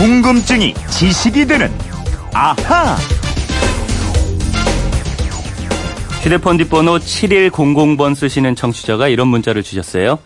궁금증이 0.00 0.72
지식이 0.88 1.44
되는 1.44 1.68
아하. 2.32 2.96
휴대폰 6.22 6.56
뒷번호 6.56 6.96
7100번 6.96 8.14
쓰시는 8.14 8.54
청취자가 8.54 9.08
이런 9.08 9.28
문자를 9.28 9.62
주셨어요. 9.62 10.18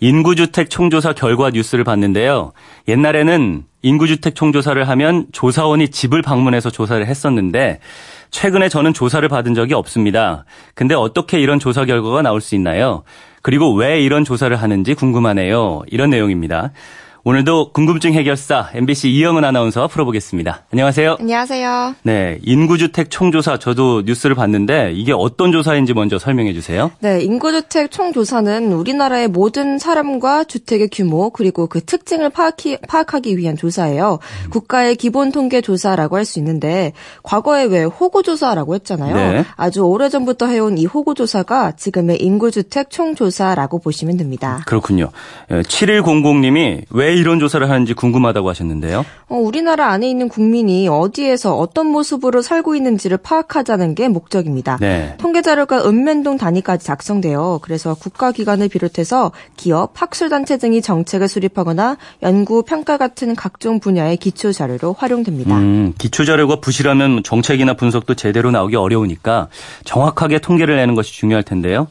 인구주택 0.00 0.68
총조사 0.68 1.12
결과 1.12 1.50
뉴스를 1.50 1.84
봤는데요. 1.84 2.54
옛날에는 2.88 3.62
인구주택 3.82 4.34
총조사를 4.34 4.82
하면 4.88 5.26
조사원이 5.30 5.90
집을 5.90 6.20
방문해서 6.20 6.70
조사를 6.70 7.06
했었는데 7.06 7.78
최근에 8.32 8.68
저는 8.68 8.94
조사를 8.94 9.28
받은 9.28 9.54
적이 9.54 9.74
없습니다. 9.74 10.44
근데 10.74 10.96
어떻게 10.96 11.38
이런 11.38 11.60
조사 11.60 11.84
결과가 11.84 12.22
나올 12.22 12.40
수 12.40 12.56
있나요? 12.56 13.04
그리고 13.42 13.74
왜 13.74 14.00
이런 14.00 14.24
조사를 14.24 14.56
하는지 14.56 14.94
궁금하네요. 14.94 15.82
이런 15.86 16.10
내용입니다. 16.10 16.72
오늘도 17.26 17.72
궁금증 17.72 18.12
해결사 18.12 18.68
MBC 18.74 19.08
이영은 19.10 19.44
아나운서 19.44 19.88
풀어보겠습니다. 19.88 20.64
안녕하세요. 20.70 21.16
안녕하세요. 21.20 21.94
네, 22.02 22.38
인구주택 22.42 23.10
총조사 23.10 23.58
저도 23.58 24.02
뉴스를 24.04 24.36
봤는데 24.36 24.92
이게 24.92 25.14
어떤 25.16 25.50
조사인지 25.50 25.94
먼저 25.94 26.18
설명해 26.18 26.52
주세요. 26.52 26.90
네, 27.00 27.22
인구주택 27.22 27.90
총조사는 27.90 28.70
우리나라의 28.74 29.28
모든 29.28 29.78
사람과 29.78 30.44
주택의 30.44 30.90
규모 30.92 31.30
그리고 31.30 31.66
그 31.66 31.80
특징을 31.82 32.28
파악히, 32.28 32.76
파악하기 32.86 33.38
위한 33.38 33.56
조사예요. 33.56 34.18
음. 34.44 34.50
국가의 34.50 34.96
기본 34.96 35.32
통계 35.32 35.62
조사라고 35.62 36.16
할 36.16 36.24
수 36.26 36.38
있는데 36.38 36.92
과거에 37.22 37.64
왜 37.64 37.84
호구 37.84 38.22
조사라고 38.22 38.74
했잖아요. 38.76 39.14
네. 39.14 39.44
아주 39.56 39.82
오래전부터 39.82 40.46
해온 40.46 40.78
이 40.78 40.86
호구 40.86 41.14
조사가 41.14 41.72
지금의 41.72 42.22
인구주택 42.22 42.88
총조사라고 42.90 43.78
보시면 43.80 44.16
됩니다. 44.16 44.62
그렇군요. 44.66 45.10
7100님이 45.50 46.56
예, 46.56 46.84
왜 47.14 47.20
이런 47.20 47.38
조사를 47.38 47.68
하는지 47.70 47.94
궁금하다고 47.94 48.48
하셨는데요. 48.48 49.06
어, 49.28 49.36
우리나라 49.36 49.90
안에 49.90 50.10
있는 50.10 50.28
국민이 50.28 50.88
어디에서 50.88 51.56
어떤 51.56 51.86
모습으로 51.86 52.42
살고 52.42 52.74
있는지를 52.74 53.18
파악하자는 53.18 53.94
게 53.94 54.08
목적입니다. 54.08 54.78
네. 54.80 55.14
통계 55.18 55.40
자료가 55.40 55.84
읍면동 55.86 56.36
단위까지 56.36 56.84
작성돼요. 56.84 57.60
그래서 57.62 57.94
국가기관을 57.94 58.68
비롯해서 58.68 59.30
기업, 59.56 59.92
학술단체 59.94 60.58
등이 60.58 60.82
정책을 60.82 61.28
수립하거나 61.28 61.96
연구, 62.22 62.62
평가 62.64 62.96
같은 62.96 63.36
각종 63.36 63.78
분야의 63.78 64.16
기초 64.16 64.52
자료로 64.52 64.94
활용됩니다. 64.98 65.56
음, 65.56 65.94
기초 65.96 66.24
자료가 66.24 66.56
부실하면 66.56 67.22
정책이나 67.22 67.74
분석도 67.74 68.14
제대로 68.14 68.50
나오기 68.50 68.74
어려우니까 68.76 69.48
정확하게 69.84 70.40
통계를 70.40 70.76
내는 70.76 70.94
것이 70.94 71.12
중요할 71.12 71.44
텐데요. 71.44 71.86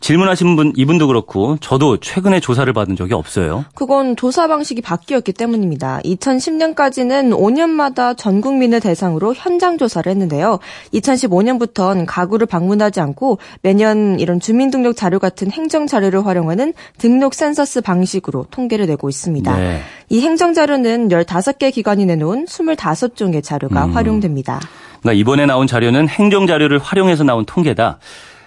질문하신 0.00 0.56
분 0.56 0.72
이분도 0.76 1.06
그렇고 1.06 1.56
저도 1.60 1.98
최근에 1.98 2.40
조사를 2.40 2.70
받은 2.72 2.96
적이 2.96 3.14
없어요. 3.14 3.64
그건 3.74 4.16
조사 4.16 4.46
방식이 4.46 4.82
바뀌었기 4.82 5.32
때문입니다. 5.32 6.00
2010년까지는 6.04 7.32
5년마다 7.32 8.16
전 8.16 8.40
국민을 8.40 8.80
대상으로 8.80 9.34
현장 9.34 9.78
조사를 9.78 10.10
했는데요. 10.10 10.58
2015년부터는 10.92 12.04
가구를 12.06 12.46
방문하지 12.46 13.00
않고 13.00 13.38
매년 13.62 14.20
이런 14.20 14.40
주민등록 14.40 14.96
자료 14.96 15.18
같은 15.18 15.50
행정 15.50 15.86
자료를 15.86 16.26
활용하는 16.26 16.74
등록 16.98 17.34
센서스 17.34 17.80
방식으로 17.80 18.46
통계를 18.50 18.86
내고 18.86 19.08
있습니다. 19.08 19.56
네. 19.56 19.80
이 20.08 20.20
행정 20.20 20.52
자료는 20.52 21.08
15개 21.08 21.72
기관이 21.72 22.06
내놓은 22.06 22.44
25종의 22.46 23.42
자료가 23.42 23.86
음. 23.86 23.92
활용됩니다. 23.92 24.60
그러니까 25.00 25.20
이번에 25.20 25.46
나온 25.46 25.66
자료는 25.66 26.08
행정 26.08 26.46
자료를 26.46 26.78
활용해서 26.78 27.24
나온 27.24 27.44
통계다. 27.44 27.98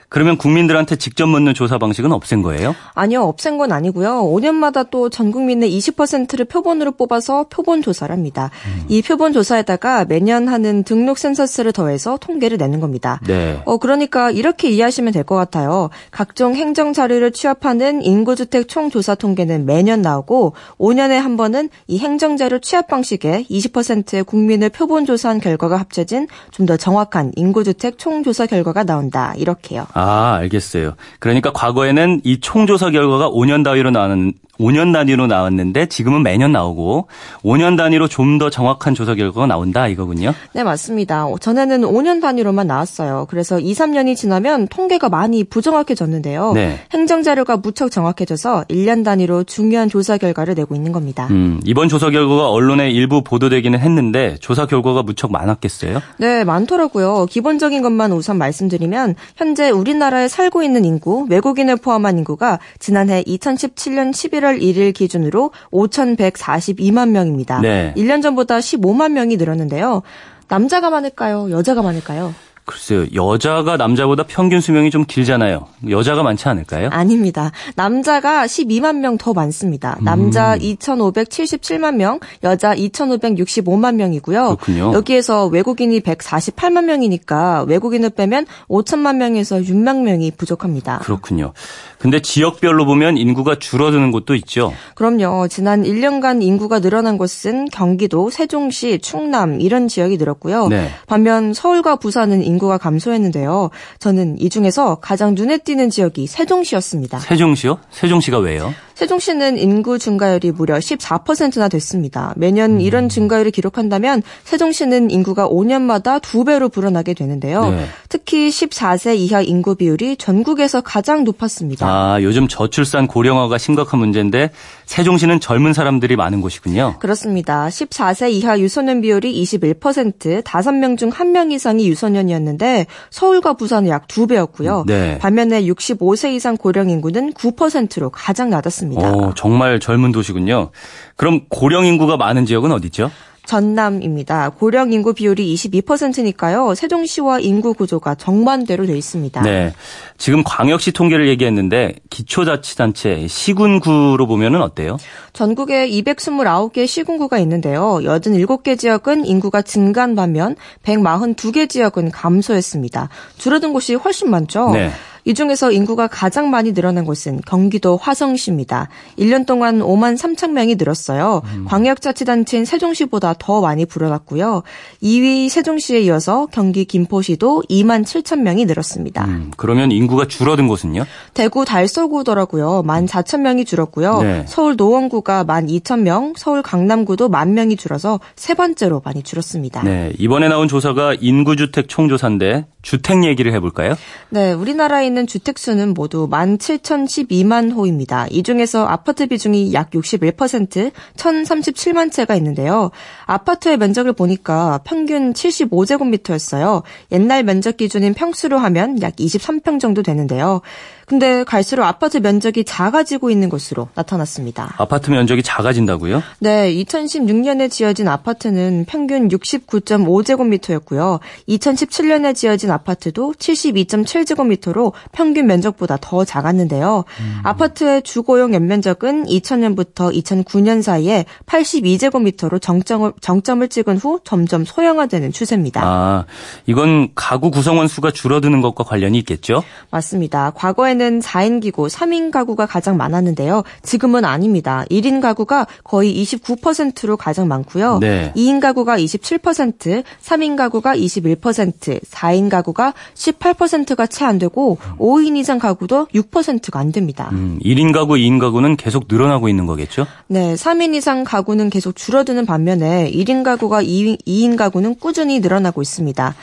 그러면 0.10 0.38
국민들한테 0.38 0.96
직접 0.96 1.28
묻는 1.28 1.54
조사 1.54 1.78
방식은 1.78 2.12
없앤 2.12 2.42
거예요? 2.42 2.76
아니요, 2.96 3.22
없앤 3.24 3.58
건 3.58 3.72
아니고요. 3.72 4.24
5년마다 4.24 4.90
또 4.90 5.10
전 5.10 5.32
국민의 5.32 5.72
20%를 5.78 6.46
표본으로 6.46 6.92
뽑아서 6.94 7.46
표본 7.50 7.82
조사를 7.82 8.14
합니다. 8.14 8.50
음. 8.68 8.86
이 8.90 9.02
표본 9.02 9.34
조사에다가 9.34 10.06
매년 10.06 10.48
하는 10.48 10.84
등록 10.84 11.18
센서스를 11.18 11.72
더해서 11.74 12.18
통계를 12.18 12.58
내는 12.58 12.80
겁니다. 12.80 13.19
네. 13.28 13.62
어, 13.66 13.78
그러니까 13.78 14.30
이렇게 14.31 14.69
이해하시면 14.69 15.14
될 15.14 15.24
것 15.24 15.36
같아요. 15.36 15.90
각종 16.12 16.56
행정 16.56 16.92
자료를 16.94 17.31
취합하는 17.31 18.02
인구주택 18.02 18.68
총조사 18.68 19.14
통계는 19.16 19.66
매년 19.66 20.02
나오고 20.02 20.53
5년에 20.80 21.14
한 21.19 21.38
번은 21.38 21.69
이 21.88 22.00
행정 22.00 22.36
자료 22.38 22.58
취합 22.59 22.88
방식에 22.88 23.46
20%의 23.50 24.24
국민을 24.24 24.69
표본 24.69 25.06
조사한 25.06 25.40
결과가 25.40 25.78
합쳐진 25.78 26.28
좀 26.52 26.66
더 26.66 26.78
정확한 26.78 27.31
인구주택 27.36 27.98
총조사 27.98 28.46
결과가 28.46 28.84
나온다. 28.84 29.34
이렇게요. 29.38 29.88
아, 30.00 30.36
알겠어요. 30.36 30.96
그러니까 31.20 31.52
과거에는 31.52 32.22
이 32.24 32.40
총조사 32.40 32.90
결과가 32.92 33.30
5년 33.30 33.64
단위로 33.64 33.92
나는 33.92 34.34
5년 34.59 34.92
단위로 34.94 35.28
나왔는데 35.28 35.88
지금은 35.88 36.24
매년 36.24 36.52
나오고 36.52 37.08
5년 37.44 37.78
단위로 37.78 38.08
좀 38.08 38.40
더 38.40 38.50
정확한 38.50 38.94
조사 38.96 39.16
결과가 39.16 39.47
나온다 39.47 39.88
이거군요. 39.88 40.34
네, 40.53 40.64
맞습니다. 40.64 41.25
전에는 41.42 41.81
5년 41.81 42.22
단위로만 42.22 42.68
나왔어요. 42.68 43.25
그래서 43.30 43.59
2, 43.59 43.74
3년이 43.74 44.16
지나면 44.16 44.68
통계가 44.69 45.09
많이 45.09 45.44
부정확해졌는데요. 45.44 46.53
네. 46.53 46.80
행정 46.94 47.22
자료가 47.24 47.58
무척 47.58 47.90
정확해져서 47.92 48.66
1년 48.69 49.03
단위로 49.03 49.44
중요한 49.44 49.90
조사 49.90 50.18
결과를 50.18 50.56
내고 50.56 50.75
있는 50.75 50.92
겁니다. 50.92 51.28
음, 51.31 51.59
이번 51.66 51.90
조사 51.90 52.09
결과가 52.09 52.50
언론에 52.50 52.92
일부 52.92 53.24
보도되기는 53.24 53.78
했는데 53.80 54.38
조사 54.40 54.66
결과가 54.66 55.03
무척 55.03 55.31
많았겠어요? 55.31 56.02
네, 56.18 56.44
많더라고요. 56.44 57.25
기본적인 57.30 57.81
것만 57.81 58.12
우선 58.14 58.38
말씀드리면 58.38 59.16
현재 59.36 59.69
우리나라에 59.69 60.28
살고 60.28 60.64
있는 60.64 60.86
인구, 60.86 61.25
외국인을 61.30 61.75
포함한 61.78 62.18
인구가 62.19 62.59
지난해 62.80 63.24
2017년 63.24 64.12
11월 64.12 64.49
11월 64.50 64.62
1일 64.62 64.94
기준으로 64.94 65.52
5,142만 65.72 67.10
명입니다. 67.10 67.62
네. 67.62 67.94
1년 67.96 68.22
전보다 68.22 68.60
15만 68.60 69.12
명이 69.12 69.38
늘었는데요. 69.38 70.02
남자가 70.48 70.90
많을까요? 70.90 71.52
여자가 71.52 71.82
많을까요? 71.82 72.34
글쎄요, 72.69 73.06
여자가 73.13 73.78
남자보다 73.78 74.24
평균 74.24 74.62
수명이 74.62 74.91
좀 74.91 75.06
길잖아요. 75.06 75.68
여자가 75.90 76.24
많지 76.24 76.47
않을까요? 76.50 76.90
아닙니다. 76.91 77.52
남자가 77.75 78.46
12만 78.46 78.97
명 78.97 79.19
더 79.19 79.34
많습니다. 79.34 79.97
남자 80.02 80.53
음. 80.53 80.59
2,577만 80.59 81.96
명, 81.96 82.19
여자 82.44 82.74
2,565만 82.75 83.96
명이고요. 83.96 84.56
그렇군요. 84.56 84.94
여기에서 84.94 85.47
외국인이 85.47 86.00
148만 86.00 86.85
명이니까 86.85 87.63
외국인을 87.68 88.09
빼면 88.12 88.46
5천만 88.68 89.18
명에서 89.18 89.57
6만 89.57 90.01
명이 90.03 90.31
부족합니다. 90.38 91.00
그렇군요. 91.00 91.53
근데 92.00 92.22
지역별로 92.22 92.86
보면 92.86 93.18
인구가 93.18 93.56
줄어드는 93.59 94.12
곳도 94.12 94.36
있죠. 94.36 94.74
그럼요. 94.96 95.47
지난 95.50 95.84
1년간 95.84 96.41
인구가 96.41 96.80
늘어난 96.80 97.18
곳은 97.18 97.66
경기도, 97.66 98.30
세종시, 98.30 99.00
충남 99.00 99.59
이런 99.59 99.90
지역이 99.90 100.18
늘었고요. 100.18 100.69
네. 100.69 100.90
반면 101.07 101.53
서울과 101.53 101.97
부산은 101.97 102.41
인구 102.44 102.59
가 102.68 102.78
감소했는데요. 102.78 103.70
저는 104.00 104.40
이 104.40 104.50
중에서 104.50 104.96
가장 104.96 105.34
눈에 105.36 105.58
띄는 105.58 105.90
지역이 105.90 106.28
세종시였습니다. 106.28 107.20
세종시요? 107.20 107.80
세종시가 107.92 108.40
왜요? 108.40 108.74
세종시는 109.00 109.58
인구 109.58 109.98
증가율이 109.98 110.52
무려 110.52 110.76
14%나 110.76 111.70
됐습니다. 111.70 112.34
매년 112.36 112.72
음. 112.72 112.82
이런 112.82 113.08
증가율을 113.08 113.50
기록한다면 113.52 114.22
세종시는 114.44 115.10
인구가 115.10 115.48
5년마다 115.48 116.20
2배로 116.20 116.70
불어나게 116.70 117.14
되는데요. 117.14 117.70
네. 117.70 117.86
특히 118.10 118.50
14세 118.50 119.16
이하 119.16 119.40
인구 119.42 119.76
비율이 119.76 120.18
전국에서 120.18 120.82
가장 120.82 121.24
높았습니다. 121.24 121.88
아, 121.88 122.22
요즘 122.22 122.50
저출산 122.50 123.08
고령화가 123.08 123.58
심각한 123.58 124.02
문제인데 124.02 124.52
세종시는 124.86 125.40
젊은 125.40 125.72
사람들이 125.72 126.18
많은 126.18 126.42
곳이군요. 126.42 126.98
그렇습니다. 127.00 127.70
14세 127.70 128.31
이하 128.31 128.60
유소년 128.60 129.00
비율이 129.00 129.31
21%, 129.42 130.44
5명 130.44 130.98
중 130.98 131.10
1명 131.10 131.54
이상이 131.54 131.88
유소년이었는데 131.88 132.88
서울과 133.12 133.54
부산은 133.54 133.88
약 133.88 134.10
2배였고요. 134.10 134.86
네. 134.86 135.18
반면에 135.20 135.64
65세 135.64 136.34
이상 136.34 136.58
고령 136.58 136.90
인구는 136.90 137.31
9%로 137.31 138.10
가장 138.10 138.50
낮았습니다. 138.50 138.88
있습니다. 138.94 139.27
오, 139.27 139.33
정말 139.33 139.80
젊은 139.80 140.12
도시군요. 140.12 140.71
그럼 141.15 141.41
고령 141.50 141.86
인구가 141.86 142.18
많은 142.18 142.45
지역은 142.45 142.71
어디죠? 142.71 143.12
전남입니다. 143.50 144.51
고령 144.51 144.94
인구 144.94 145.15
비율이 145.15 145.56
22%니까요. 145.56 146.75
세종시와 146.75 147.39
인구 147.39 147.74
구조가 147.74 148.13
정반대로 148.13 148.86
되어 148.86 148.95
있습니다. 148.95 149.41
네. 149.41 149.74
지금 150.19 150.44
광역시 150.44 150.91
통계를 150.91 151.27
얘기했는데 151.30 151.95
기초자치단체 152.12 153.25
시군구로 153.27 154.27
보면은 154.27 154.62
어때요? 154.62 154.97
전국에 155.33 155.89
229개 155.89 156.85
시군구가 156.85 157.39
있는데요. 157.39 157.97
87개 158.03 158.77
지역은 158.77 159.25
인구가 159.25 159.63
증가한 159.63 160.15
반면 160.15 160.56
142개 160.83 161.68
지역은 161.68 162.12
감소했습니다. 162.12 163.09
줄어든 163.39 163.74
곳이 163.74 163.95
훨씬 163.95 164.30
많죠. 164.30 164.69
네. 164.74 164.92
이 165.25 165.33
중에서 165.33 165.71
인구가 165.71 166.07
가장 166.07 166.50
많이 166.50 166.74
늘어난 166.74 167.06
곳은 167.06 167.42
경기도 167.45 167.98
화성시입니다. 167.98 168.89
1년 169.18 169.45
동안 169.45 169.80
5만 169.80 170.18
3천 170.18 170.51
명이 170.51 170.75
늘었어요. 170.75 171.42
음. 171.45 171.66
광역자치단체인 171.68 172.66
세종시보다 172.66 173.36
더 173.38 173.62
많이 173.62 173.86
불어났고요. 173.86 174.63
2위 175.04 175.50
세종시에 175.50 176.01
이어서 176.01 176.48
경기 176.51 176.86
김포시도 176.86 177.63
2만 177.69 178.04
7천 178.04 178.39
명이 178.42 178.66
늘었습니다. 178.66 179.25
음, 179.25 179.51
그러면 179.57 179.92
인구가 179.92 180.27
줄어든 180.27 180.68
곳은요? 180.68 181.06
대구 181.33 181.66
달서구더라고요. 181.66 182.83
1만 182.86 183.07
4천 183.07 183.42
명이 183.42 183.66
줄었고요. 183.66 184.21
네. 184.21 184.45
서울 184.48 184.75
노원구가 184.75 185.44
1만 185.45 185.69
2천 185.69 186.01
명, 186.01 186.33
서울 186.38 186.62
강남구도 186.62 187.30
만 187.30 187.54
명이 187.54 187.75
줄어서 187.75 188.19
세 188.36 188.54
번째로 188.54 189.01
많이 189.04 189.24
줄었습니다. 189.24 189.83
네, 189.83 190.13
이번에 190.18 190.48
나온 190.48 190.68
조사가 190.68 191.16
인구주택 191.19 191.89
총조사인데 191.89 192.66
주택 192.81 193.24
얘기를 193.24 193.54
해볼까요? 193.54 193.95
네, 194.30 194.54
우리나라에 194.54 195.08
있는 195.09 195.27
주택 195.27 195.59
수는 195.59 195.94
모두 195.94 196.29
17,012만 196.29 197.75
호입니다. 197.75 198.27
이 198.29 198.44
중에서 198.44 198.85
아파트 198.85 199.27
비중이 199.27 199.73
약 199.73 199.89
61%, 199.91 200.91
1,037만 201.17 202.11
채가 202.11 202.35
있는데요. 202.35 202.91
아파트의 203.25 203.77
면적을 203.77 204.13
보니까 204.13 204.79
평균 204.85 205.33
75제곱미터였어요. 205.33 206.83
옛날 207.11 207.44
면적 207.44 207.77
기준인 207.77 208.13
평수로 208.13 208.57
하면 208.57 209.01
약 209.01 209.15
23평 209.17 209.79
정도 209.79 210.03
되는데요. 210.03 210.61
근데 211.09 211.44
갈수록 211.44 211.85
아파트 211.85 212.17
면적이 212.17 212.65
작아지고 212.65 213.31
있는 213.31 213.50
것으로 213.50 213.89
나타났습니다. 213.95 214.75
아파트 214.77 215.09
면적이 215.09 215.41
작아진다고요? 215.41 216.21
네, 216.38 216.71
2016년에 216.75 217.71
지어진 217.71 218.07
아파트는 218.07 218.85
평균 218.88 219.27
69.5제곱미터였고요. 219.27 221.19
2017년에 221.47 222.35
지어진 222.35 222.69
아파트도 222.69 223.33
72.7제곱미터로 223.39 224.94
평균 225.11 225.47
면적보다 225.47 225.97
더 226.00 226.23
작았는데요. 226.23 227.06
음. 227.21 227.39
아파트의 227.44 228.03
주거용 228.03 228.53
연면적은 228.53 229.25
2000년부터 229.25 230.13
2009년 230.13 230.83
사이에 230.83 231.25
82제곱미터로 231.47 232.61
정점을, 232.61 233.13
정점을 233.19 233.67
찍은 233.67 233.97
후 233.97 234.19
점점 234.23 234.63
소형화되는 234.63 235.31
추세입니다. 235.31 235.81
아, 235.83 236.25
이건 236.67 237.09
가구 237.15 237.50
구성원 237.50 237.88
수가 237.88 238.11
줄어드는 238.11 238.61
것과 238.61 238.83
관련이 238.83 239.17
있겠죠? 239.17 239.63
맞습니다. 239.89 240.51
과거에는 240.51 240.99
예전에는 241.00 241.22
4인 241.22 241.62
기구, 241.62 241.88
3인 241.88 242.30
가구가 242.30 242.66
가장 242.66 242.98
많았는데요. 242.98 243.63
지금은 243.81 244.25
아닙니다. 244.25 244.84
1인 244.92 245.22
가구가 245.22 245.66
거의 245.84 246.22
29%로 246.22 247.18
가장 247.18 247.48
많고요. 247.48 248.00
네. 248.00 248.34
2인 248.36 248.60
가구가 248.60 248.98
27%, 249.00 250.04
3인 250.22 250.56
가구가 250.57 250.96
21%, 250.96 252.01
4인 252.04 252.50
가구가 252.50 252.94
18%가 253.16 254.06
채 254.06 254.19
안 254.30 254.38
되고 254.38 254.78
5인 255.00 255.38
이상 255.38 255.57
가구도 255.57 256.07
6%가 256.13 256.78
안 256.78 256.92
됩니다. 256.92 257.30
음, 257.31 257.57
1인 257.63 257.94
가구, 257.94 258.16
2인 258.16 258.40
가구는 258.40 258.75
계속 258.75 259.06
늘어나고 259.10 259.48
있는 259.48 259.66
거겠죠? 259.66 260.06
네, 260.28 260.54
3인 260.56 260.94
이상 260.94 261.24
가구는 261.24 261.69
계속 261.69 261.95
줄어드는 261.95 262.45
반면에 262.45 263.10
1인 263.12 263.44
가구가 263.44 263.81
2인, 263.81 264.18
2인 264.28 264.57
가구는 264.57 264.95
꾸준히 265.00 265.40
늘어나고 265.40 265.81
있습니다. 265.81 266.36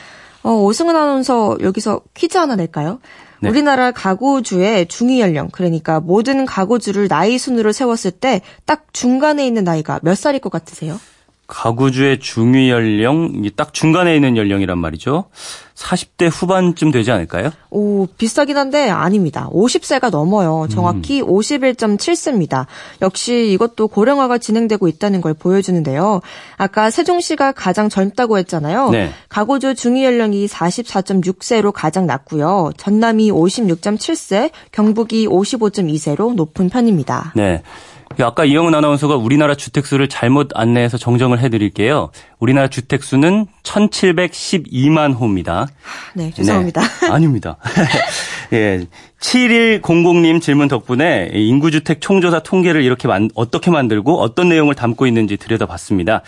어, 0.43 0.51
오승은 0.51 0.95
아나운서 0.95 1.57
여기서 1.61 2.01
퀴즈 2.13 2.37
하나 2.37 2.55
낼까요? 2.55 2.99
네. 3.41 3.49
우리나라 3.49 3.91
가구주의 3.91 4.87
중위 4.87 5.19
연령, 5.21 5.49
그러니까 5.51 5.99
모든 5.99 6.45
가구주를 6.45 7.07
나이 7.07 7.37
순으로 7.37 7.71
세웠을 7.71 8.11
때 8.11 8.41
딱 8.65 8.85
중간에 8.93 9.45
있는 9.45 9.63
나이가 9.63 9.99
몇 10.03 10.17
살일 10.17 10.39
것 10.39 10.51
같으세요? 10.51 10.99
가구주의 11.47 12.19
중위 12.19 12.69
연령, 12.69 13.41
딱 13.55 13.73
중간에 13.73 14.13
있는 14.13 14.35
연령이란 14.35 14.77
말이죠. 14.77 15.25
40대 15.75 16.29
후반쯤 16.31 16.91
되지 16.91 17.11
않을까요? 17.11 17.51
오, 17.69 18.07
비슷하긴 18.17 18.57
한데 18.57 18.89
아닙니다. 18.89 19.47
50세가 19.51 20.09
넘어요. 20.09 20.67
정확히 20.69 21.21
음. 21.21 21.27
51.7세입니다. 21.27 22.65
역시 23.01 23.51
이것도 23.51 23.87
고령화가 23.87 24.39
진행되고 24.39 24.87
있다는 24.87 25.21
걸 25.21 25.33
보여주는데요. 25.33 26.21
아까 26.57 26.89
세종시가 26.89 27.51
가장 27.53 27.89
젊다고 27.89 28.37
했잖아요. 28.39 28.89
네. 28.89 29.11
가구주 29.29 29.75
중위 29.75 30.03
연령이 30.03 30.47
44.6세로 30.47 31.71
가장 31.71 32.07
낮고요. 32.07 32.71
전남이 32.75 33.31
56.7세, 33.31 34.49
경북이 34.71 35.27
55.2세로 35.27 36.33
높은 36.33 36.69
편입니다. 36.69 37.33
네. 37.35 37.61
아까 38.23 38.45
이영훈 38.45 38.73
아나운서가 38.73 39.15
우리나라 39.15 39.55
주택수를 39.55 40.09
잘못 40.09 40.49
안내해서 40.55 40.97
정정을 40.97 41.39
해드릴게요. 41.39 42.11
우리나라 42.39 42.67
주택수는 42.67 43.45
1712만 43.63 45.19
호입니다. 45.19 45.67
네, 46.13 46.31
죄송합니다. 46.31 46.81
네, 46.81 47.07
아닙니다. 47.09 47.57
예. 48.53 48.85
7100님 49.19 50.41
질문 50.41 50.67
덕분에 50.67 51.31
인구주택 51.33 52.01
총조사 52.01 52.39
통계를 52.39 52.83
이렇게 52.83 53.07
만, 53.07 53.29
어떻게 53.35 53.71
만들고 53.71 54.19
어떤 54.21 54.49
내용을 54.49 54.75
담고 54.75 55.07
있는지 55.07 55.37
들여다봤습니다. 55.37 56.21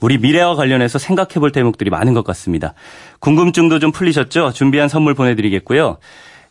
우리 0.00 0.18
미래와 0.18 0.54
관련해서 0.54 0.98
생각해 0.98 1.34
볼 1.34 1.50
대목들이 1.50 1.90
많은 1.90 2.12
것 2.12 2.24
같습니다. 2.24 2.74
궁금증도 3.20 3.78
좀 3.78 3.92
풀리셨죠? 3.92 4.52
준비한 4.52 4.88
선물 4.88 5.14
보내드리겠고요. 5.14 5.98